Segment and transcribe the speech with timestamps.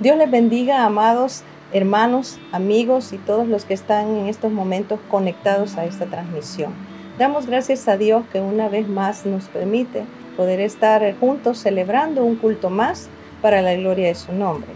[0.00, 5.76] Dios les bendiga, amados hermanos, amigos y todos los que están en estos momentos conectados
[5.76, 6.72] a esta transmisión.
[7.18, 10.04] Damos gracias a Dios que una vez más nos permite
[10.36, 13.08] poder estar juntos celebrando un culto más
[13.40, 14.70] para la gloria de su nombre.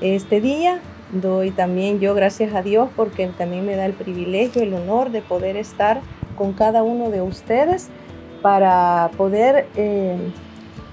[0.00, 0.80] Este día
[1.10, 5.22] doy también yo gracias a Dios porque también me da el privilegio, el honor de
[5.22, 6.00] poder estar
[6.36, 7.88] con cada uno de ustedes
[8.42, 10.16] para poder eh,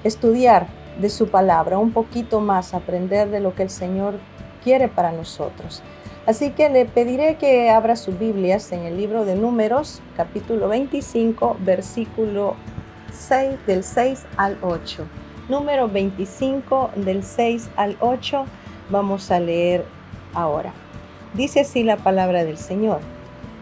[0.03, 0.67] estudiar
[0.99, 4.15] de su palabra un poquito más, aprender de lo que el Señor
[4.63, 5.81] quiere para nosotros.
[6.25, 11.57] Así que le pediré que abra sus Biblias en el libro de Números, capítulo 25,
[11.59, 12.55] versículo
[13.11, 15.05] 6, del 6 al 8.
[15.49, 18.45] Número 25, del 6 al 8,
[18.89, 19.85] vamos a leer
[20.33, 20.73] ahora.
[21.33, 22.99] Dice así la palabra del Señor.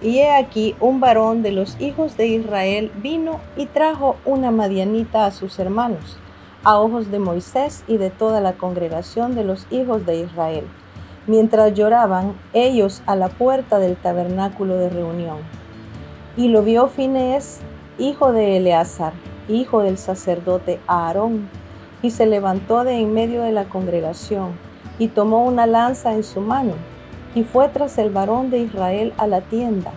[0.02, 5.25] Y he aquí un varón de los hijos de Israel vino y trajo una madianita
[5.25, 6.17] a sus hermanos,
[6.63, 10.65] a ojos de Moisés y de toda la congregación de los hijos de Israel
[11.27, 15.38] mientras lloraban ellos a la puerta del tabernáculo de reunión.
[16.36, 17.59] Y lo vio Finés,
[17.97, 19.13] hijo de Eleazar,
[19.47, 21.49] hijo del sacerdote Aarón,
[22.02, 24.53] y se levantó de en medio de la congregación,
[24.97, 26.73] y tomó una lanza en su mano,
[27.36, 29.91] y fue tras el varón de Israel a la tienda,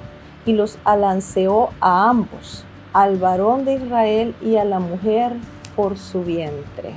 [0.44, 5.32] y los alanceó a ambos, al varón de Israel y a la mujer
[5.76, 6.92] por su vientre.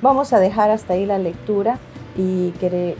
[0.00, 1.78] Vamos a dejar hasta ahí la lectura
[2.16, 2.50] y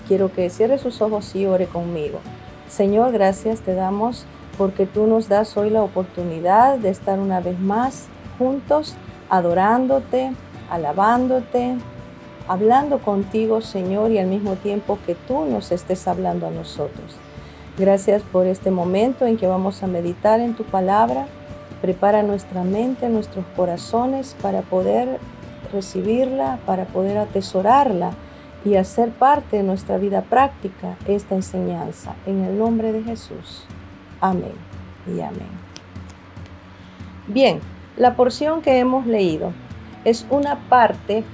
[0.07, 2.21] quiero que cierre sus ojos y ore conmigo.
[2.69, 4.25] Señor, gracias te damos
[4.57, 8.07] porque tú nos das hoy la oportunidad de estar una vez más
[8.39, 8.95] juntos,
[9.29, 10.33] adorándote,
[10.71, 11.77] alabándote,
[12.49, 17.17] hablando contigo, Señor, y al mismo tiempo que tú nos estés hablando a nosotros.
[17.79, 21.27] Gracias por este momento en que vamos a meditar en tu palabra.
[21.83, 25.19] Prepara nuestra mente, nuestros corazones para poder
[25.73, 28.13] recibirla, para poder atesorarla
[28.65, 32.15] y hacer parte de nuestra vida práctica esta enseñanza.
[32.25, 33.67] En el nombre de Jesús.
[34.21, 34.55] Amén
[35.07, 35.51] y amén.
[37.27, 37.61] Bien,
[37.97, 39.53] la porción que hemos leído
[40.05, 41.25] es una parte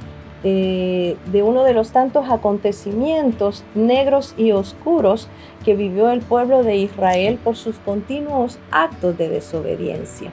[0.45, 5.29] eh, de uno de los tantos acontecimientos negros y oscuros
[5.65, 10.31] que vivió el pueblo de Israel por sus continuos actos de desobediencia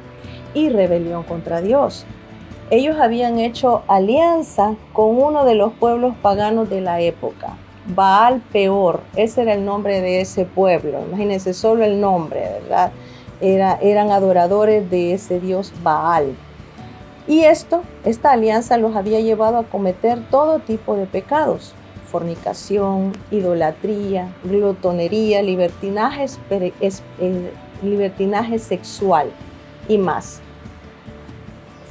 [0.54, 2.06] y rebelión contra Dios
[2.72, 9.02] ellos habían hecho alianza con uno de los pueblos paganos de la época, Baal Peor,
[9.16, 12.92] ese era el nombre de ese pueblo, imagínense solo el nombre, ¿verdad?
[13.40, 16.36] Era, eran adoradores de ese dios Baal.
[17.28, 21.74] Y esto, esta alianza los había llevado a cometer todo tipo de pecados,
[22.12, 29.32] fornicación, idolatría, glotonería, libertinaje, eh, libertinaje sexual
[29.88, 30.40] y más.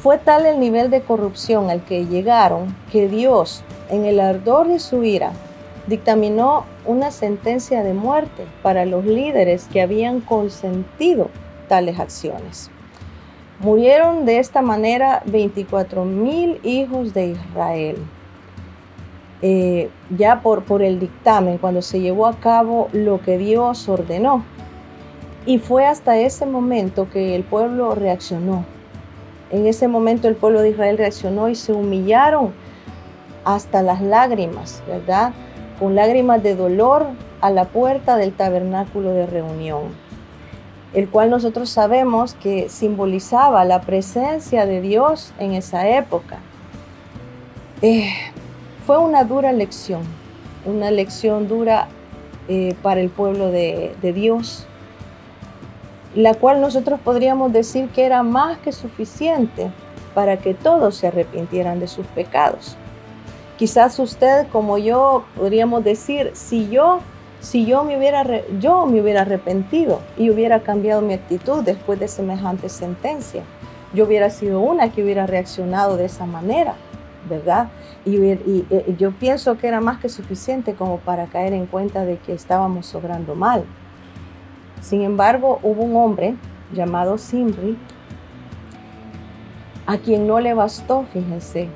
[0.01, 4.79] Fue tal el nivel de corrupción al que llegaron que Dios, en el ardor de
[4.79, 5.33] su ira,
[5.87, 11.29] dictaminó una sentencia de muerte para los líderes que habían consentido
[11.69, 12.71] tales acciones.
[13.61, 17.97] Murieron de esta manera 24 mil hijos de Israel.
[19.43, 24.45] Eh, ya por, por el dictamen, cuando se llevó a cabo lo que Dios ordenó.
[25.47, 28.65] Y fue hasta ese momento que el pueblo reaccionó
[29.55, 32.53] en ese momento el pueblo de Israel reaccionó y se humillaron
[33.45, 35.33] hasta las lágrimas, ¿verdad?
[35.79, 37.07] Con lágrimas de dolor
[37.41, 39.83] a la puerta del tabernáculo de reunión,
[40.95, 46.39] el cual nosotros sabemos que simbolizaba la presencia de Dios en esa época.
[47.83, 48.11] Eh,
[48.87, 50.03] fue una dura lección,
[50.65, 51.89] una lección dura
[52.49, 54.67] eh, para el pueblo de Dios,
[56.15, 59.71] la cual nosotros podríamos decir que era más que suficiente
[60.15, 62.77] para que todos se arrepintieran de sus pecados.
[63.59, 67.01] Quizás usted como yo podríamos decir, si yo
[67.45, 68.25] si yo me hubiera
[68.59, 73.43] yo me hubiera arrepentido y hubiera cambiado mi actitud después de semejante sentencia,
[73.93, 76.75] yo hubiera sido una que hubiera reaccionado de esa manera,
[77.29, 77.69] ¿verdad?
[78.07, 82.07] Y, y eh, yo pienso que era más que suficiente como para caer en cuenta
[82.07, 83.65] de que estábamos sobrando mal.
[84.81, 86.37] Sin embargo, hubo un hombre
[86.73, 87.77] llamado Simri
[89.87, 91.69] a quien no le bastó, fíjense,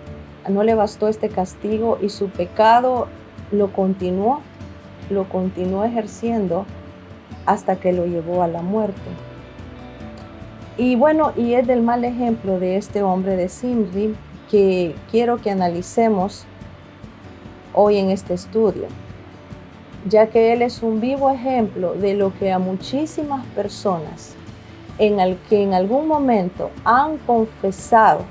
[0.48, 3.06] no le bastó este castigo y su pecado
[3.52, 4.40] lo continuó,
[5.10, 6.66] lo continuó ejerciendo
[7.46, 9.10] hasta que lo llevó a la muerte.
[10.76, 14.14] Y bueno, y es del mal ejemplo de este hombre de Simri
[14.50, 16.44] que quiero que analicemos
[17.74, 18.86] hoy en este estudio
[20.06, 24.34] ya que Él es un vivo ejemplo de lo que a muchísimas personas
[24.98, 28.24] en el que en algún momento han confesado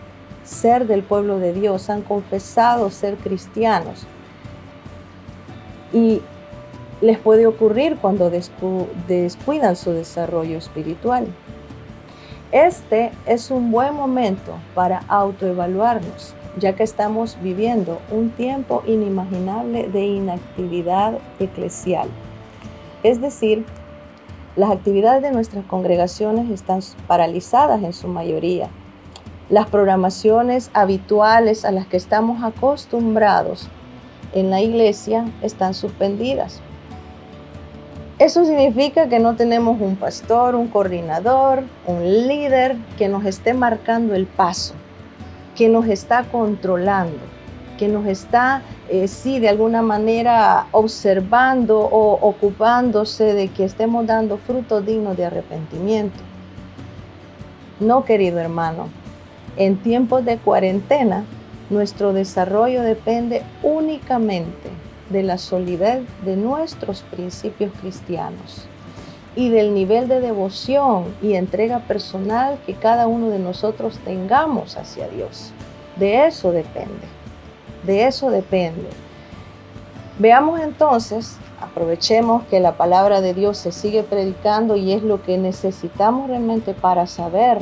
[0.44, 4.06] ser del pueblo de Dios, han confesado ser cristianos,
[5.94, 6.21] y
[7.01, 11.27] les puede ocurrir cuando descuidan su desarrollo espiritual.
[12.51, 20.05] Este es un buen momento para autoevaluarnos, ya que estamos viviendo un tiempo inimaginable de
[20.05, 22.07] inactividad eclesial.
[23.03, 23.65] Es decir,
[24.55, 28.69] las actividades de nuestras congregaciones están paralizadas en su mayoría.
[29.50, 33.67] Las programaciones habituales a las que estamos acostumbrados
[34.33, 36.61] en la iglesia están suspendidas.
[38.19, 44.15] Eso significa que no tenemos un pastor, un coordinador, un líder que nos esté marcando
[44.15, 44.73] el paso,
[45.55, 47.19] que nos está controlando,
[47.77, 54.39] que nos está, eh, sí, de alguna manera observando o ocupándose de que estemos dando
[54.39, 56.17] fruto digno de arrepentimiento.
[57.79, 58.87] No, querido hermano,
[59.57, 61.23] en tiempos de cuarentena,
[61.69, 68.68] nuestro desarrollo depende únicamente de la solidez de nuestros principios cristianos
[69.36, 75.07] y del nivel de devoción y entrega personal que cada uno de nosotros tengamos hacia
[75.07, 75.51] Dios.
[75.95, 77.07] De eso depende,
[77.86, 78.89] de eso depende.
[80.19, 85.38] Veamos entonces, aprovechemos que la palabra de Dios se sigue predicando y es lo que
[85.38, 87.60] necesitamos realmente para saber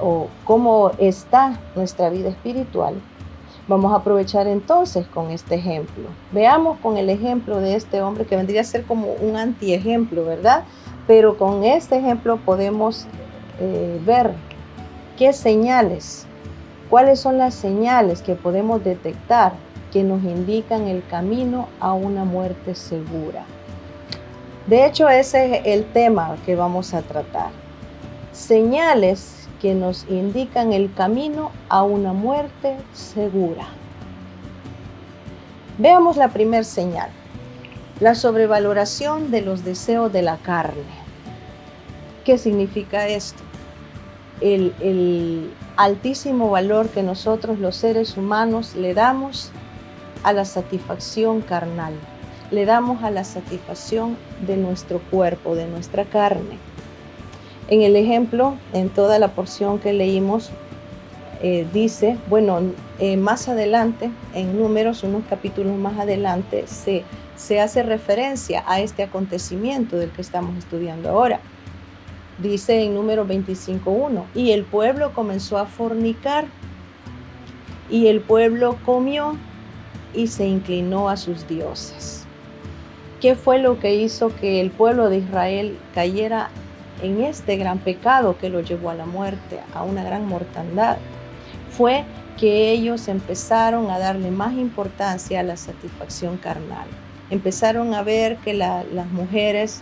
[0.00, 2.94] o cómo está nuestra vida espiritual
[3.66, 6.04] Vamos a aprovechar entonces con este ejemplo.
[6.32, 10.64] Veamos con el ejemplo de este hombre que vendría a ser como un antiejemplo, ¿verdad?
[11.06, 13.06] Pero con este ejemplo podemos
[13.60, 14.32] eh, ver
[15.16, 16.26] qué señales,
[16.90, 19.54] cuáles son las señales que podemos detectar
[19.92, 23.44] que nos indican el camino a una muerte segura.
[24.66, 27.50] De hecho, ese es el tema que vamos a tratar.
[28.32, 29.33] Señales
[29.64, 33.66] que nos indican el camino a una muerte segura.
[35.78, 37.08] Veamos la primera señal,
[37.98, 40.82] la sobrevaloración de los deseos de la carne.
[42.26, 43.42] ¿Qué significa esto?
[44.42, 49.50] El, el altísimo valor que nosotros los seres humanos le damos
[50.24, 51.94] a la satisfacción carnal,
[52.50, 56.58] le damos a la satisfacción de nuestro cuerpo, de nuestra carne.
[57.68, 60.50] En el ejemplo, en toda la porción que leímos,
[61.42, 62.60] eh, dice, bueno,
[62.98, 67.04] eh, más adelante, en números, unos capítulos más adelante, se,
[67.36, 71.40] se hace referencia a este acontecimiento del que estamos estudiando ahora.
[72.38, 76.46] Dice en número 25.1, y el pueblo comenzó a fornicar,
[77.90, 79.36] y el pueblo comió
[80.14, 82.24] y se inclinó a sus dioses.
[83.20, 86.50] ¿Qué fue lo que hizo que el pueblo de Israel cayera
[87.02, 90.98] en este gran pecado que lo llevó a la muerte, a una gran mortandad,
[91.70, 92.04] fue
[92.38, 96.86] que ellos empezaron a darle más importancia a la satisfacción carnal.
[97.30, 99.80] Empezaron a ver que las mujeres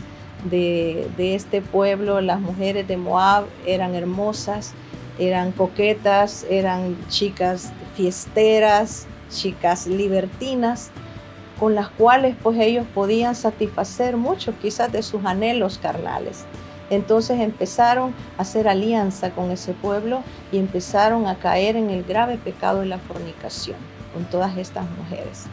[0.50, 4.75] de, de este pueblo, las mujeres de Moab, eran hermosas,
[5.19, 10.91] eran coquetas, eran chicas fiesteras, chicas libertinas,
[11.59, 16.44] con las cuales pues ellos podían satisfacer muchos quizás de sus anhelos carnales.
[16.93, 20.23] Entonces empezaron a hacer alianza con ese pueblo
[20.53, 23.79] y empezaron a caer en el grave pecado de la fornicación
[24.12, 25.47] con todas estas mujeres.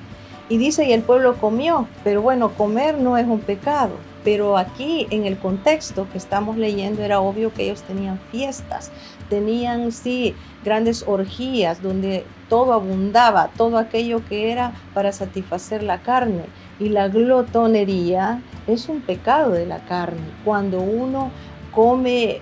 [0.49, 3.93] Y dice, y el pueblo comió, pero bueno, comer no es un pecado.
[4.23, 8.91] Pero aquí en el contexto que estamos leyendo era obvio que ellos tenían fiestas,
[9.29, 16.43] tenían sí grandes orgías donde todo abundaba, todo aquello que era para satisfacer la carne.
[16.79, 20.21] Y la glotonería es un pecado de la carne.
[20.43, 21.31] Cuando uno
[21.71, 22.41] come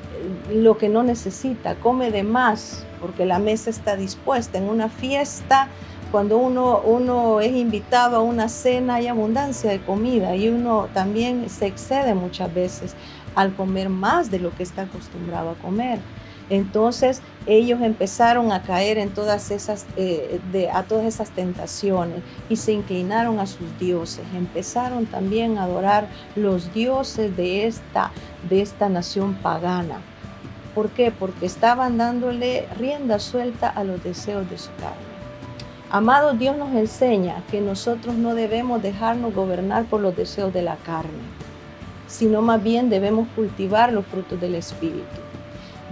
[0.51, 4.57] lo que no necesita, come de más, porque la mesa está dispuesta.
[4.57, 5.67] En una fiesta,
[6.11, 11.49] cuando uno, uno es invitado a una cena, hay abundancia de comida y uno también
[11.49, 12.95] se excede muchas veces
[13.35, 15.99] al comer más de lo que está acostumbrado a comer.
[16.49, 20.39] Entonces ellos empezaron a caer en todas esas, eh,
[20.73, 24.23] a todas esas tentaciones y se inclinaron a sus dioses.
[24.35, 28.11] Empezaron también a adorar los dioses de esta,
[28.49, 29.99] de esta nación pagana.
[30.73, 31.11] ¿Por qué?
[31.11, 35.16] Porque estaban dándole rienda suelta a los deseos de su carne.
[35.89, 40.75] Amado, Dios nos enseña que nosotros no debemos dejarnos gobernar por los deseos de la
[40.75, 41.23] carne,
[42.07, 45.05] sino más bien debemos cultivar los frutos del Espíritu.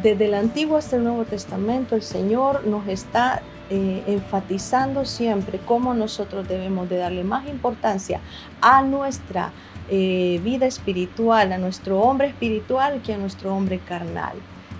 [0.03, 5.93] Desde el Antiguo hasta el Nuevo Testamento, el Señor nos está eh, enfatizando siempre cómo
[5.93, 8.19] nosotros debemos de darle más importancia
[8.59, 9.53] a nuestra
[9.89, 14.33] eh, vida espiritual, a nuestro hombre espiritual que a nuestro hombre carnal.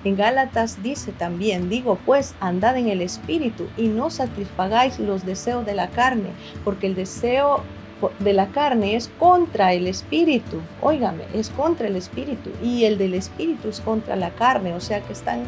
[0.06, 5.66] En Gálatas dice también, digo pues, andad en el espíritu y no satisfagáis los deseos
[5.66, 6.30] de la carne,
[6.64, 7.64] porque el deseo
[8.20, 10.62] de la carne es contra el espíritu.
[10.82, 12.52] Óigame, es contra el espíritu.
[12.64, 14.76] Y el del espíritu es contra la carne.
[14.76, 15.42] O sea que están,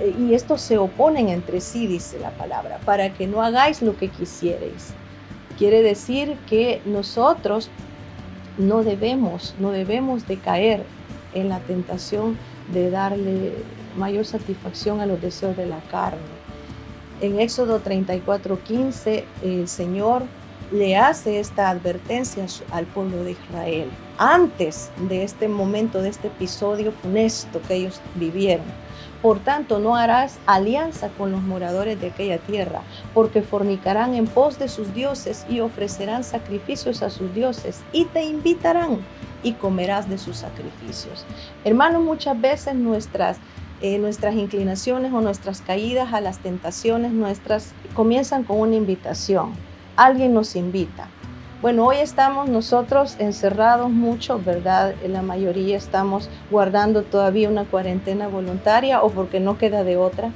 [0.00, 3.96] eh, y estos se oponen entre sí, dice la palabra, para que no hagáis lo
[3.96, 4.92] que quisierais.
[5.58, 7.70] Quiere decir que nosotros
[8.58, 10.84] no debemos, no debemos de caer
[11.34, 12.36] en la tentación
[12.72, 13.52] de darle
[13.96, 16.18] mayor satisfacción a los deseos de la carne.
[17.20, 20.22] En Éxodo 34:15 el Señor
[20.72, 26.92] le hace esta advertencia al pueblo de Israel antes de este momento, de este episodio
[26.92, 28.64] funesto que ellos vivieron.
[29.20, 32.82] Por tanto, no harás alianza con los moradores de aquella tierra,
[33.14, 38.24] porque fornicarán en pos de sus dioses y ofrecerán sacrificios a sus dioses y te
[38.24, 38.98] invitarán
[39.42, 41.24] y comerás de sus sacrificios.
[41.64, 43.38] Hermanos, muchas veces nuestras,
[43.80, 49.52] eh, nuestras inclinaciones o nuestras caídas a las tentaciones nuestras comienzan con una invitación.
[49.96, 51.08] Alguien nos invita.
[51.60, 54.96] Bueno, hoy estamos nosotros encerrados mucho, ¿verdad?
[55.06, 60.32] La mayoría estamos guardando todavía una cuarentena voluntaria o porque no queda de otra.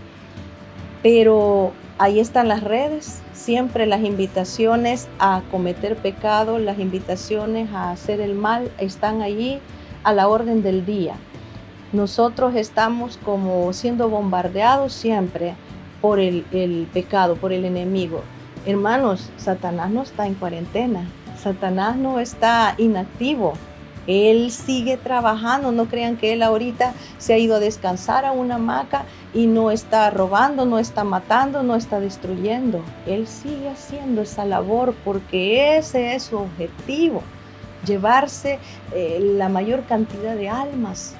[1.03, 8.21] Pero ahí están las redes, siempre las invitaciones a cometer pecado, las invitaciones a hacer
[8.21, 9.61] el mal están allí
[10.05, 11.15] a la orden del día.
[11.93, 15.55] Nosotros estamos como siendo bombardeados siempre
[16.01, 18.23] por el, el pecado, por el enemigo.
[18.67, 21.07] Hermanos, Satanás no está en cuarentena,
[21.39, 23.55] Satanás no está inactivo,
[24.07, 28.57] él sigue trabajando, no crean que él ahorita se ha ido a descansar a una
[28.57, 32.81] hamaca y no está robando, no está matando, no está destruyendo.
[33.07, 37.23] Él sigue haciendo esa labor porque ese es su objetivo,
[37.85, 38.59] llevarse
[38.95, 41.15] eh, la mayor cantidad de almas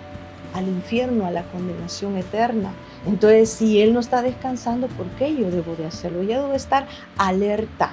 [0.55, 2.71] al infierno, a la condenación eterna.
[3.07, 6.23] Entonces, si Él no está descansando, ¿por qué yo debo de hacerlo?
[6.23, 6.87] Yo debo estar
[7.19, 7.93] alerta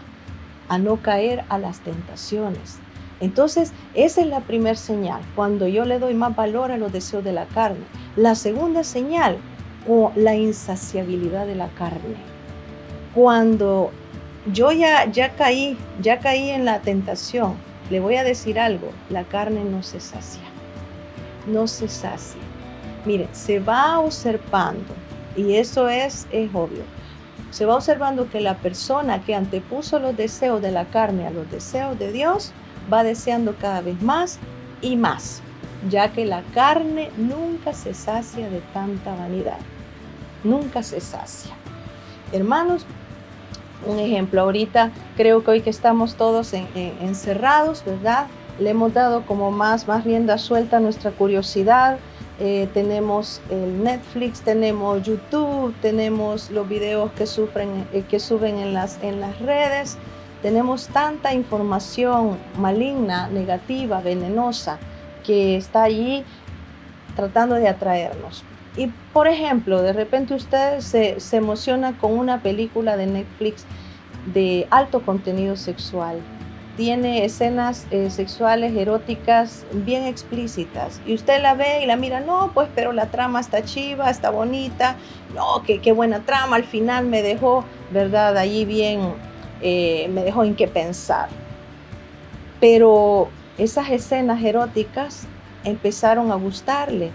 [0.69, 2.79] a no caer a las tentaciones.
[3.23, 7.23] Entonces, esa es la primera señal, cuando yo le doy más valor a los deseos
[7.23, 7.85] de la carne.
[8.17, 9.37] La segunda señal,
[9.87, 12.15] o la insaciabilidad de la carne.
[13.13, 13.91] Cuando
[14.51, 17.55] yo ya, ya caí, ya caí en la tentación,
[17.89, 20.43] le voy a decir algo, la carne no se sacia,
[21.47, 22.41] no se sacia.
[23.05, 24.93] Mire, se va usurpando
[25.37, 26.83] y eso es, es obvio.
[27.51, 31.49] Se va observando que la persona que antepuso los deseos de la carne a los
[31.49, 32.51] deseos de Dios
[32.93, 34.37] va deseando cada vez más
[34.81, 35.41] y más,
[35.89, 39.57] ya que la carne nunca se sacia de tanta vanidad.
[40.43, 41.53] Nunca se sacia.
[42.31, 42.85] Hermanos,
[43.87, 48.27] un ejemplo, ahorita creo que hoy que estamos todos encerrados, ¿verdad?
[48.59, 51.97] Le hemos dado como más, más rienda suelta a nuestra curiosidad,
[52.39, 58.73] eh, tenemos el Netflix, tenemos YouTube, tenemos los videos que, sufren, eh, que suben en
[58.73, 59.97] las, en las redes,
[60.43, 64.77] tenemos tanta información maligna, negativa, venenosa,
[65.25, 66.23] que está allí
[67.15, 68.43] tratando de atraernos.
[68.75, 73.65] Y por ejemplo, de repente usted se, se emociona con una película de Netflix
[74.33, 76.19] de alto contenido sexual,
[76.75, 82.51] tiene escenas eh, sexuales eróticas bien explícitas y usted la ve y la mira, no,
[82.53, 84.95] pues pero la trama está chiva, está bonita,
[85.35, 88.37] no, qué, qué buena trama, al final me dejó, ¿verdad?
[88.37, 89.13] Allí bien,
[89.63, 91.29] eh, me dejó en qué pensar.
[92.59, 95.25] Pero esas escenas eróticas
[95.63, 97.11] empezaron a gustarle,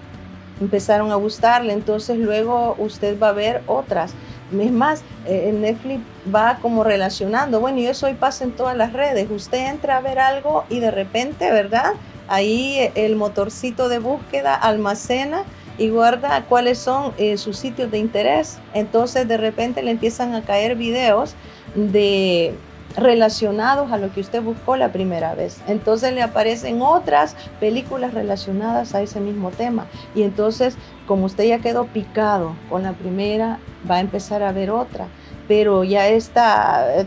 [0.60, 4.14] empezaron a gustarle, entonces luego usted va a ver otras
[4.52, 6.00] es más, eh, Netflix
[6.34, 9.28] va como relacionando, bueno, y eso hoy pasa en todas las redes.
[9.30, 11.92] Usted entra a ver algo y de repente, ¿verdad?
[12.28, 15.44] Ahí el motorcito de búsqueda almacena
[15.76, 18.58] y guarda cuáles son eh, sus sitios de interés.
[18.74, 21.34] Entonces de repente le empiezan a caer videos
[21.74, 22.54] de
[22.96, 25.60] relacionados a lo que usted buscó la primera vez.
[25.66, 29.86] Entonces le aparecen otras películas relacionadas a ese mismo tema.
[30.14, 33.58] Y entonces, como usted ya quedó picado con la primera,
[33.88, 35.06] va a empezar a ver otra.
[35.46, 37.06] Pero ya está, eh,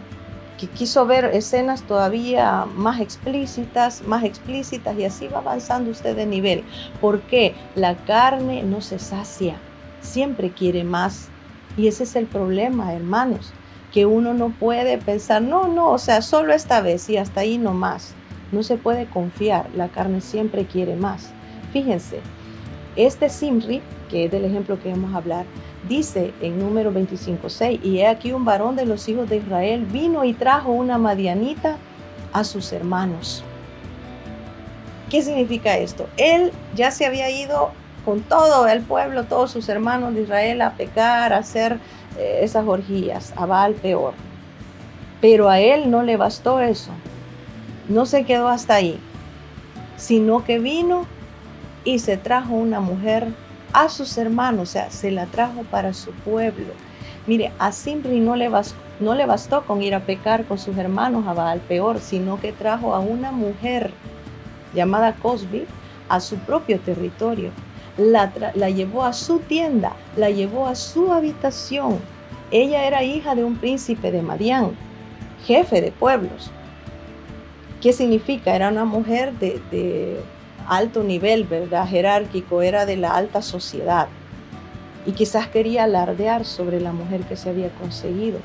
[0.74, 6.64] quiso ver escenas todavía más explícitas, más explícitas, y así va avanzando usted de nivel.
[7.00, 9.56] Porque la carne no se sacia,
[10.02, 11.30] siempre quiere más.
[11.78, 13.54] Y ese es el problema, hermanos
[13.92, 17.58] que uno no puede pensar, no, no, o sea, solo esta vez y hasta ahí
[17.58, 18.14] no más.
[18.52, 21.32] No se puede confiar, la carne siempre quiere más.
[21.74, 22.20] Fíjense,
[22.96, 25.46] este Simri, que es del ejemplo que vamos a hablar,
[25.88, 30.24] dice en número 25.6, y he aquí un varón de los hijos de Israel vino
[30.24, 31.78] y trajo una madianita
[32.34, 33.44] a sus hermanos.
[35.10, 36.08] ¿Qué significa esto?
[36.16, 37.72] Él ya se había ido
[38.06, 41.78] con todo el pueblo, todos sus hermanos de Israel a pecar, a hacer
[42.18, 44.14] esas orgías, a Baal peor.
[45.20, 46.92] Pero a él no le bastó eso.
[47.90, 49.00] no se quedó hasta ahí,
[49.98, 51.06] sino que vino
[51.84, 53.28] y se trajo una mujer
[53.74, 56.74] a sus hermanos, o sea, se la trajo para su pueblo.
[57.28, 60.78] Mire, a Simri no le, bastó, no le bastó con ir a pecar con sus
[60.78, 63.92] hermanos a Baal peor, sino que trajo a una mujer
[64.74, 65.66] llamada Cosby
[66.10, 67.52] a su propio territorio.
[67.98, 68.32] La,
[68.70, 72.00] llevó a su tienda, la llevó a su habitación.
[72.50, 74.72] Ella era hija de un príncipe de Madián,
[75.46, 76.52] jefe de pueblos.
[77.82, 78.56] ¿Qué significa?
[78.56, 80.20] Era una mujer de,
[80.68, 81.88] alto nivel, ¿verdad?
[81.88, 84.08] Jerárquico, era de la alta sociedad.
[85.06, 88.40] Y quizás quería alardear sobre la mujer que se había conseguido.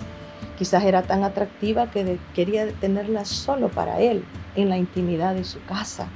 [0.59, 4.25] Quizás era tan atractiva que quería tenerla solo para él,
[4.57, 6.09] en la intimidad de su casa,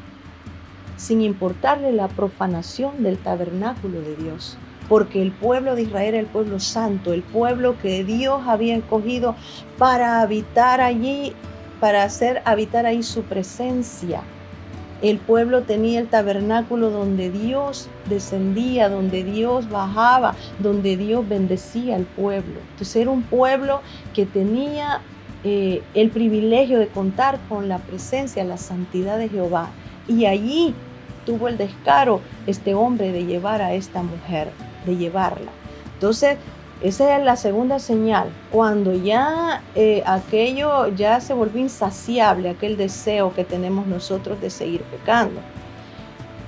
[1.01, 4.59] sin importarle la profanación del tabernáculo de Dios.
[4.89, 9.35] Porque el pueblo de Israel era el pueblo santo, el pueblo que Dios había escogido
[9.79, 11.33] para habitar allí
[11.81, 14.21] para hacer habitar ahí su presencia.
[15.03, 22.05] El pueblo tenía el tabernáculo donde Dios descendía, donde Dios bajaba, donde Dios bendecía al
[22.05, 22.61] pueblo.
[22.73, 23.81] Entonces era un pueblo
[24.15, 25.01] que tenía
[25.43, 29.71] eh, el privilegio de contar con la presencia, la santidad de Jehová.
[30.07, 30.75] Y allí
[31.25, 34.51] tuvo el descaro este hombre de llevar a esta mujer,
[34.87, 35.51] de llevarla.
[35.95, 36.39] Entonces
[36.83, 38.31] esa es la segunda señal.
[38.51, 44.81] Cuando ya eh, aquello ya se volvió insaciable, aquel deseo que tenemos nosotros de seguir
[44.85, 45.43] pecando.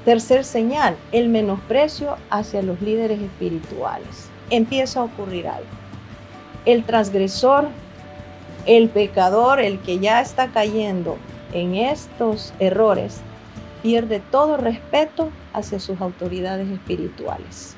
[0.07, 4.31] Tercer señal, el menosprecio hacia los líderes espirituales.
[4.49, 5.69] Empieza a ocurrir algo.
[6.65, 7.69] El transgresor,
[8.65, 11.19] el pecador, el que ya está cayendo
[11.53, 13.21] en estos errores,
[13.83, 17.77] pierde todo respeto hacia sus autoridades espirituales.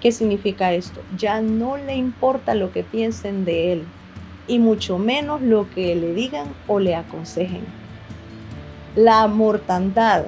[0.00, 1.00] ¿Qué significa esto?
[1.16, 3.84] Ya no le importa lo que piensen de él
[4.48, 7.64] y mucho menos lo que le digan o le aconsejen.
[8.96, 10.24] La mortandad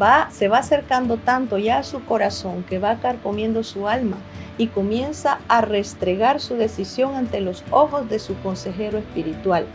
[0.00, 4.18] va, se va acercando tanto ya a su corazón que va carcomiendo su alma
[4.58, 9.66] y comienza a restregar su decisión ante los ojos de su consejero espiritual.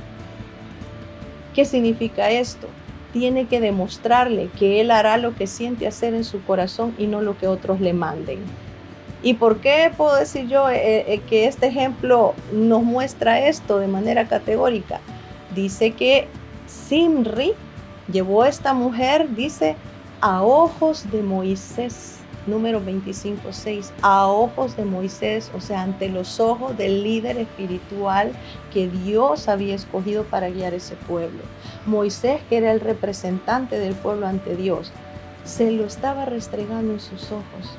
[1.54, 2.68] ¿Qué significa esto?
[3.14, 7.22] Tiene que demostrarle que él hará lo que siente hacer en su corazón y no
[7.22, 8.40] lo que otros le manden.
[9.22, 13.88] ¿Y por qué puedo decir yo eh, eh, que este ejemplo nos muestra esto de
[13.88, 15.02] manera categórica?
[15.54, 16.28] Dice que
[16.68, 17.54] Simri
[18.12, 19.76] llevó a esta mujer, dice,
[20.22, 26.78] a ojos de Moisés, número 25.6, a ojos de Moisés, o sea, ante los ojos
[26.78, 28.32] del líder espiritual
[28.74, 31.42] que Dios había escogido para guiar ese pueblo.
[31.86, 34.92] Moisés, que era el representante del pueblo ante Dios,
[35.44, 37.78] se lo estaba restregando en sus ojos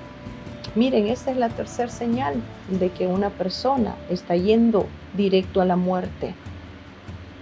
[0.77, 2.35] Miren, esta es la tercera señal
[2.69, 6.35] de que una persona está yendo directo a la muerte.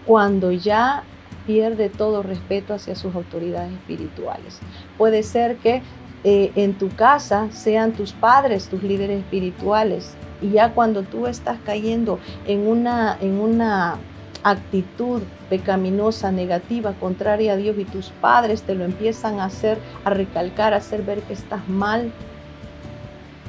[0.06, 1.02] Cuando ya
[1.46, 4.60] pierde todo respeto hacia sus autoridades espirituales.
[4.96, 5.82] Puede ser que
[6.24, 11.58] eh, en tu casa sean tus padres, tus líderes espirituales, y ya cuando tú estás
[11.64, 13.96] cayendo en una, en una
[14.42, 20.10] actitud pecaminosa, negativa, contraria a Dios y tus padres te lo empiezan a hacer, a
[20.10, 22.12] recalcar, a hacer ver que estás mal,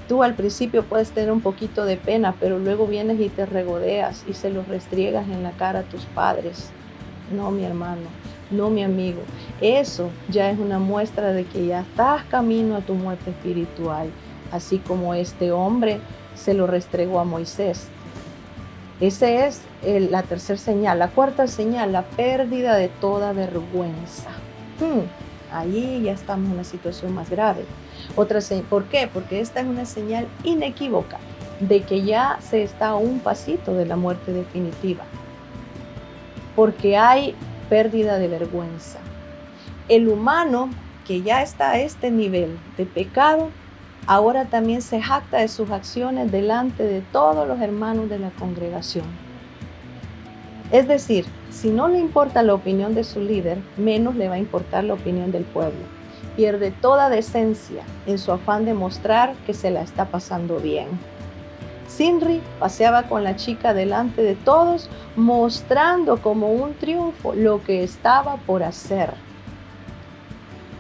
[0.10, 4.26] Tú al principio puedes tener un poquito de pena, pero luego vienes y te regodeas
[4.28, 6.72] y se los restriegas en la cara a tus padres.
[7.32, 8.02] No, mi hermano,
[8.52, 9.22] no, mi amigo.
[9.62, 14.10] Eso ya es una muestra de que ya estás camino a tu muerte espiritual,
[14.52, 16.00] así como este hombre
[16.36, 17.88] se lo restregó a Moisés.
[19.00, 21.00] Esa es la tercera señal.
[21.00, 24.30] La cuarta señal, la pérdida de toda vergüenza.
[24.80, 25.08] Hmm,
[25.54, 27.64] ahí ya estamos en una situación más grave.
[28.16, 29.10] Otra ¿Por qué?
[29.12, 31.18] Porque esta es una señal inequívoca
[31.60, 35.04] de que ya se está a un pasito de la muerte definitiva.
[36.56, 37.36] Porque hay
[37.70, 39.00] pérdida de vergüenza.
[39.88, 40.70] El humano
[41.06, 43.50] que ya está a este nivel de pecado,
[44.06, 49.06] ahora también se jacta de sus acciones delante de todos los hermanos de la congregación.
[50.72, 54.40] Es decir, si no le importa la opinión de su líder, menos le va a
[54.40, 56.00] importar la opinión del pueblo
[56.40, 60.88] pierde toda decencia en su afán de mostrar que se la está pasando bien.
[61.90, 68.38] Sinri paseaba con la chica delante de todos, mostrando como un triunfo lo que estaba
[68.38, 69.14] por hacer.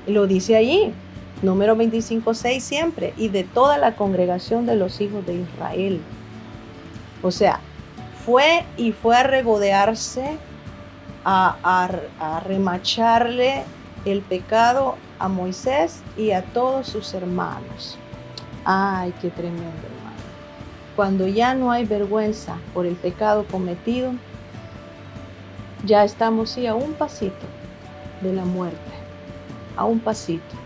[0.07, 0.93] Lo dice allí,
[1.41, 5.99] número 25.6 siempre, y de toda la congregación de los hijos de Israel.
[7.23, 7.59] O sea,
[8.25, 10.37] fue y fue a regodearse,
[11.25, 13.63] a, a, a remacharle
[14.05, 17.97] el pecado a Moisés y a todos sus hermanos.
[18.63, 20.08] Ay, qué tremendo hermano.
[20.99, 24.11] Cuando ya no hay vergüenza por el pecado cometido,
[25.85, 27.45] ya estamos sí a un pasito
[28.19, 28.91] de la muerte,
[29.77, 30.57] a un pasito,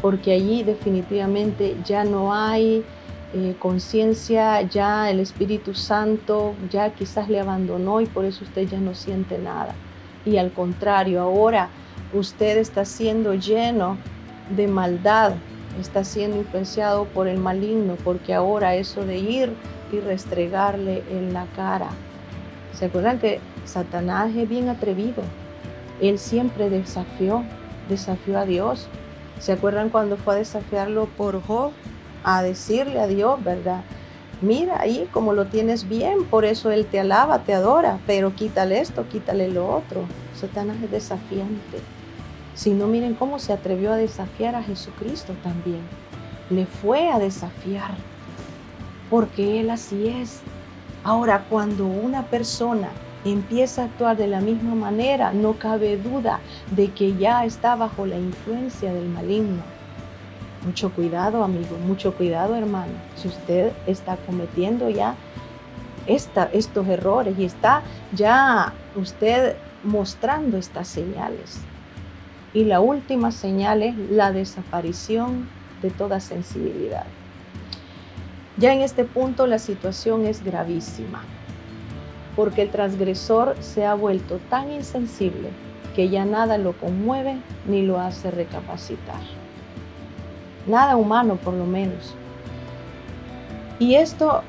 [0.00, 2.84] porque allí definitivamente ya no hay
[3.34, 8.80] eh, conciencia, ya el Espíritu Santo ya quizás le abandonó y por eso usted ya
[8.80, 9.76] no siente nada.
[10.26, 11.68] Y al contrario, ahora
[12.12, 13.96] usted está siendo lleno
[14.56, 15.34] de maldad,
[15.80, 19.52] está siendo influenciado por el maligno, porque ahora eso de ir
[19.92, 21.88] y restregarle en la cara.
[22.72, 25.22] ¿Se acuerdan que Satanás es bien atrevido?
[26.00, 27.44] Él siempre desafió,
[27.88, 28.88] desafió a Dios.
[29.38, 31.72] ¿Se acuerdan cuando fue a desafiarlo por Job?
[32.24, 33.82] A decirle a Dios, ¿verdad?
[34.40, 38.80] Mira ahí como lo tienes bien, por eso Él te alaba, te adora, pero quítale
[38.80, 40.02] esto, quítale lo otro.
[40.34, 41.78] Satanás es desafiante.
[42.54, 45.80] Si no, miren cómo se atrevió a desafiar a Jesucristo también.
[46.50, 47.92] Le fue a desafiar,
[49.08, 50.40] porque Él así es.
[51.04, 52.88] Ahora, cuando una persona
[53.24, 58.04] empieza a actuar de la misma manera, no cabe duda de que ya está bajo
[58.06, 59.62] la influencia del maligno.
[60.64, 62.92] Mucho cuidado, amigo, mucho cuidado, hermano.
[63.16, 65.14] Si usted está cometiendo ya
[66.06, 71.60] estos errores y está ya usted mostrando estas señales.
[72.54, 75.48] Y la última señal es la desaparición
[75.80, 77.06] de toda sensibilidad.
[78.58, 81.22] Ya en este punto la situación es gravísima,
[82.36, 85.48] porque el transgresor se ha vuelto tan insensible
[85.96, 89.20] que ya nada lo conmueve ni lo hace recapacitar.
[90.66, 92.14] Nada humano por lo menos.
[93.78, 94.42] Y esto,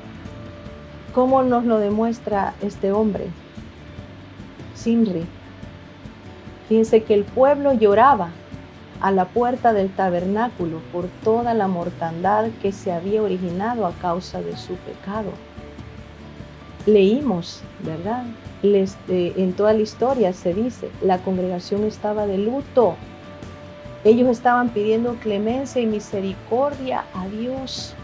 [1.14, 3.28] ¿cómo nos lo demuestra este hombre?
[4.74, 5.26] Sinri.
[6.68, 8.30] Fíjense que el pueblo lloraba
[9.00, 14.40] a la puerta del tabernáculo por toda la mortandad que se había originado a causa
[14.40, 15.30] de su pecado.
[16.86, 18.24] Leímos, ¿verdad?
[18.62, 22.94] Eh, en toda la historia se dice, la congregación estaba de luto.
[24.04, 27.94] Ellos estaban pidiendo clemencia y misericordia a Dios.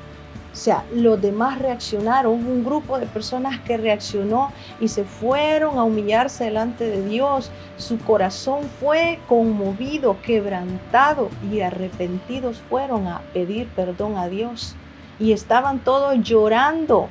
[0.53, 5.85] O sea, los demás reaccionaron, un grupo de personas que reaccionó y se fueron a
[5.85, 7.53] humillarse delante de Dios.
[7.77, 14.75] Su corazón fue conmovido, quebrantado y arrepentidos fueron a pedir perdón a Dios.
[15.21, 17.09] Y estaban todos llorando.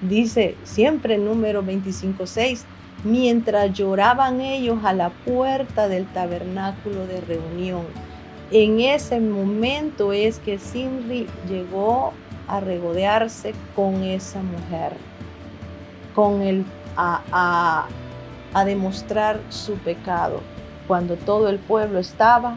[0.00, 2.64] Dice siempre el número 25.6,
[3.04, 8.05] mientras lloraban ellos a la puerta del tabernáculo de reunión
[8.50, 12.12] en ese momento es que Simri llegó
[12.46, 14.92] a regodearse con esa mujer,
[16.14, 16.64] con el,
[16.96, 17.88] a,
[18.54, 20.40] a demostrar su pecado,
[20.86, 22.56] cuando todo el pueblo estaba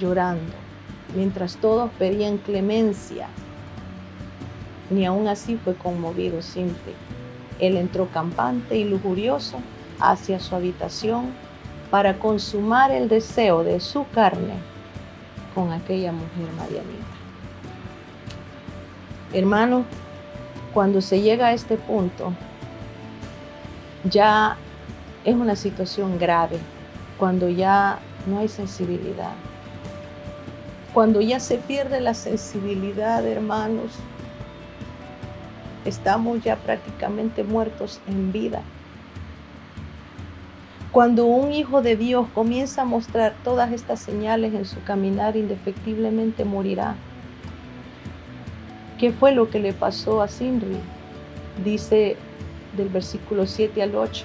[0.00, 0.52] llorando,
[1.14, 3.28] mientras todos pedían clemencia.
[4.88, 6.94] Ni aún así fue conmovido Simri.
[7.58, 9.58] Él entró campante y lujurioso
[10.00, 11.26] hacia su habitación
[11.90, 14.73] para consumar el deseo de su carne
[15.54, 17.04] con aquella mujer Marianita.
[19.32, 19.84] Hermano,
[20.72, 22.32] cuando se llega a este punto,
[24.04, 24.56] ya
[25.24, 26.58] es una situación grave,
[27.18, 29.32] cuando ya no hay sensibilidad.
[30.92, 33.92] Cuando ya se pierde la sensibilidad, hermanos,
[35.84, 38.62] estamos ya prácticamente muertos en vida.
[40.94, 46.44] Cuando un hijo de Dios comienza a mostrar todas estas señales en su caminar, indefectiblemente
[46.44, 46.94] morirá.
[48.96, 50.78] ¿Qué fue lo que le pasó a Sinri?
[51.64, 52.16] Dice
[52.76, 54.24] del versículo 7 al 8.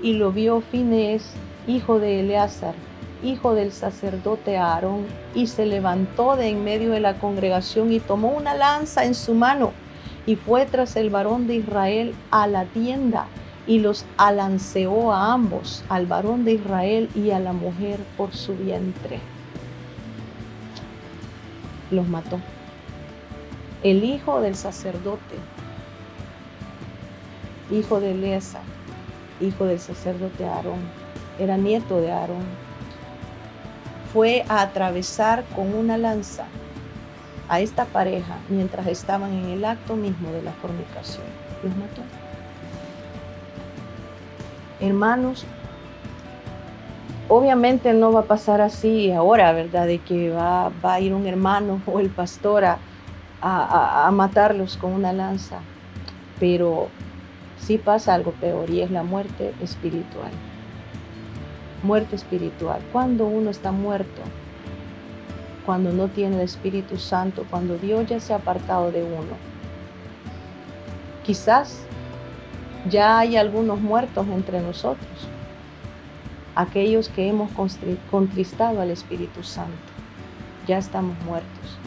[0.00, 1.32] Y lo vio Fines,
[1.66, 2.74] hijo de Eleazar,
[3.24, 8.28] hijo del sacerdote Aarón, y se levantó de en medio de la congregación y tomó
[8.28, 9.72] una lanza en su mano
[10.26, 13.26] y fue tras el varón de Israel a la tienda
[13.68, 18.56] y los alanceó a ambos, al varón de Israel y a la mujer por su
[18.56, 19.20] vientre.
[21.90, 22.40] Los mató.
[23.82, 25.36] El hijo del sacerdote,
[27.70, 28.60] hijo de Eleza,
[29.40, 30.80] hijo del sacerdote Aarón,
[31.38, 32.44] era nieto de Aarón,
[34.12, 36.46] fue a atravesar con una lanza
[37.50, 41.24] a esta pareja mientras estaban en el acto mismo de la fornicación.
[41.62, 42.27] Los mató.
[44.80, 45.44] Hermanos,
[47.28, 49.86] obviamente no va a pasar así ahora, ¿verdad?
[49.86, 52.78] De que va, a ir un hermano o el pastor a,
[53.40, 55.58] a, matarlos con una lanza.
[56.38, 56.88] Pero
[57.58, 60.30] sí pasa algo peor y es la muerte espiritual.
[61.82, 62.80] Muerte espiritual.
[62.92, 64.22] Cuando uno está muerto,
[65.66, 69.36] cuando no tiene el Espíritu Santo, cuando Dios ya se ha apartado de uno.
[71.24, 71.87] Quizás
[72.90, 75.28] ya hay algunos muertos entre nosotros.
[76.58, 77.52] aquellos que hemos
[78.10, 79.78] contristado al Espíritu Santo.
[80.66, 81.78] Ya estamos muertos,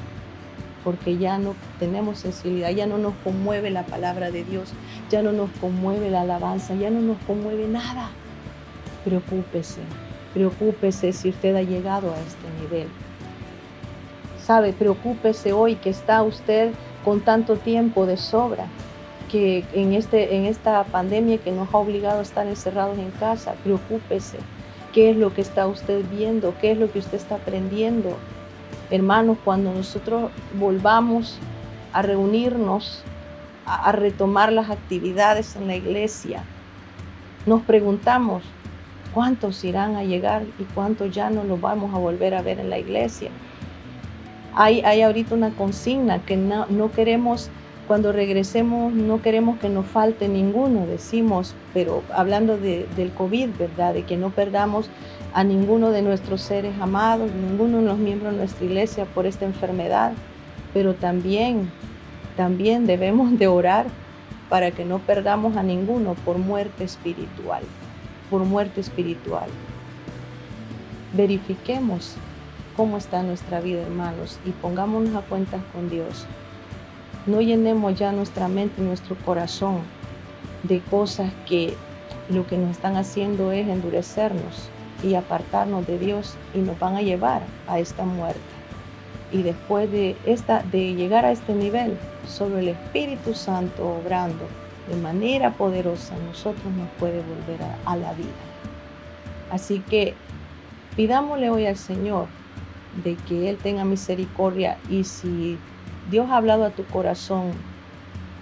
[0.85, 4.71] porque ya no tenemos sensibilidad, ya no nos conmueve la palabra de Dios,
[5.09, 8.11] ya no nos conmueve la alabanza, ya no nos conmueve nada.
[9.03, 9.81] Preocúpese,
[10.33, 12.87] preocúpese si usted ha llegado a este nivel.
[14.41, 16.71] Sabe, preocúpese hoy que está usted
[17.03, 18.67] con tanto tiempo de sobra,
[19.31, 23.53] que en, este, en esta pandemia que nos ha obligado a estar encerrados en casa,
[23.63, 24.37] preocúpese
[24.91, 28.17] qué es lo que está usted viendo, qué es lo que usted está aprendiendo.
[28.89, 31.39] Hermanos, cuando nosotros volvamos
[31.93, 33.03] a reunirnos,
[33.65, 36.43] a, retomar las actividades en la iglesia,
[37.45, 38.43] nos preguntamos,
[39.13, 42.69] ¿cuántos irán a llegar y cuántos ya no los vamos a volver a ver en
[42.69, 43.31] la iglesia?
[44.53, 47.49] Hay, hay ahorita una consigna que no, no queremos
[47.91, 53.93] cuando regresemos no queremos que nos falte ninguno, decimos, pero hablando del COVID, ¿verdad?
[53.93, 54.89] De que no perdamos
[55.33, 59.43] a ninguno de nuestros seres amados, ninguno de los miembros de nuestra iglesia por esta
[59.43, 60.13] enfermedad,
[60.73, 61.69] pero también,
[62.37, 63.87] también debemos de orar
[64.47, 67.63] para que no perdamos a ninguno por muerte espiritual,
[68.29, 69.49] por muerte espiritual.
[71.11, 72.15] Verifiquemos
[72.77, 76.25] cómo está nuestra vida, hermanos, y pongámonos a cuentas con Dios.
[77.25, 79.81] No llenemos ya nuestra mente nuestro corazón
[80.63, 81.75] de cosas que
[82.29, 84.69] lo que nos están haciendo es endurecernos
[85.03, 88.39] y apartarnos de Dios y nos van a llevar a esta muerte.
[89.31, 94.45] Y después de, esta, de llegar a este nivel, solo el Espíritu Santo obrando
[94.89, 98.27] de manera poderosa, nosotros nos puede volver a, a la vida.
[99.51, 100.15] Así que
[100.95, 102.27] pidámosle hoy al Señor
[103.03, 105.57] de que Él tenga misericordia y si
[106.09, 107.51] Dios ha hablado a tu corazón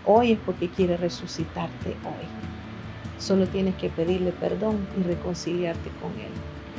[0.05, 2.25] hoy es porque quiere resucitarte hoy.
[3.19, 6.31] Solo tienes que pedirle perdón y reconciliarte con Él.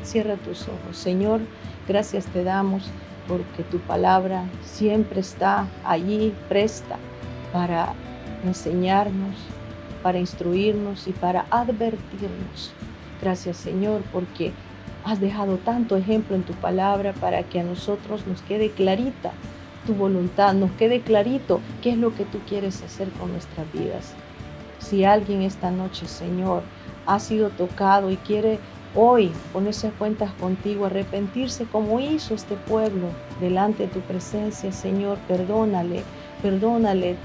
[0.03, 0.97] Cierra tus ojos.
[0.97, 1.41] Señor,
[1.87, 2.91] gracias te damos
[3.29, 6.97] porque tu palabra siempre está allí presta
[7.53, 7.93] para
[8.45, 9.37] enseñarnos,
[10.03, 12.73] para instruirnos y para advertirnos.
[13.21, 14.53] Gracias Señor porque
[15.05, 19.33] has dejado tanto ejemplo en tu palabra para que a nosotros nos quede clarita
[19.87, 24.15] tu voluntad, nos quede clarito qué es lo que tú quieres hacer con nuestras vidas.
[24.79, 26.63] Si alguien esta noche, Señor,
[27.07, 28.59] ha sido tocado y quiere
[28.95, 33.09] hoy ponerse a cuentas contigo, arrepentirse como hizo este pueblo
[33.41, 36.03] delante de tu presencia, Señor, perdónale,
[36.43, 37.17] perdónale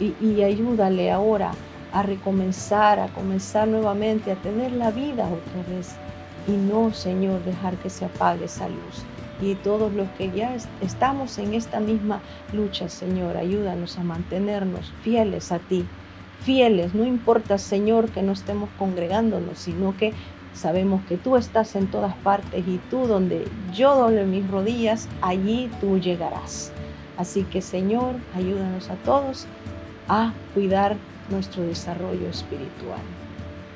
[0.00, 1.52] y, y ayúdale ahora
[1.92, 5.94] a recomenzar, a comenzar nuevamente, a tener la vida otra vez
[6.48, 9.04] y no, Señor, dejar que se apague esa luz
[9.50, 12.20] y todos los que ya estamos en esta misma
[12.52, 15.86] lucha, Señor, ayúdanos a mantenernos fieles a ti,
[16.40, 20.12] fieles, no importa, Señor, que no estemos congregándonos, sino que
[20.52, 25.70] sabemos que tú estás en todas partes y tú donde yo doble mis rodillas, allí
[25.80, 26.72] tú llegarás.
[27.16, 29.46] Así que, Señor, ayúdanos a todos
[30.08, 30.96] a cuidar
[31.30, 33.00] nuestro desarrollo espiritual.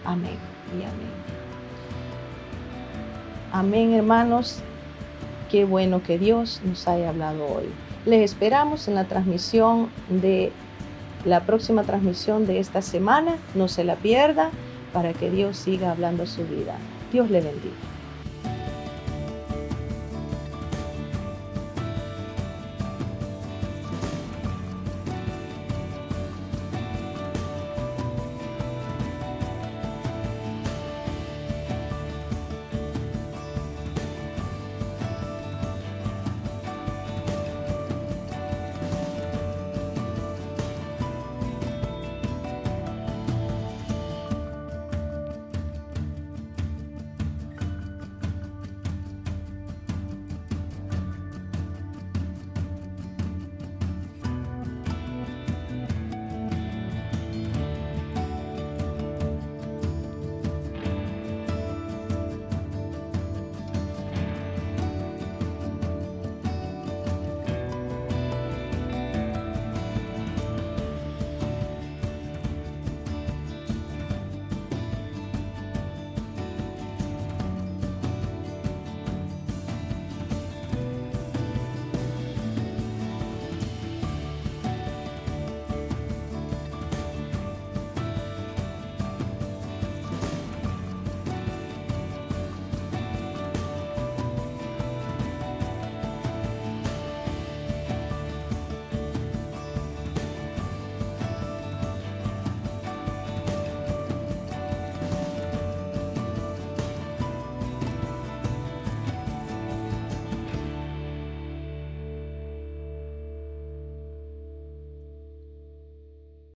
[0.04, 0.38] Amén
[0.78, 1.18] y amén.
[3.52, 4.62] Amén, hermanos.
[5.50, 7.64] Qué bueno que Dios nos haya hablado hoy.
[8.04, 10.52] Les esperamos en la transmisión de
[11.24, 13.36] la próxima transmisión de esta semana.
[13.54, 14.50] No se la pierda
[14.92, 16.76] para que Dios siga hablando su vida.
[17.12, 17.97] Dios le bendiga.